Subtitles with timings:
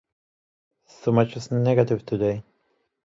[0.87, 2.43] So much is negative today.